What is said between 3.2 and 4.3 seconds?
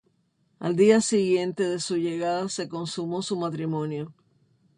su matrimonio.